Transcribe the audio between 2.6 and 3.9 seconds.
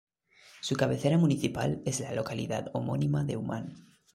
homónima de Umán.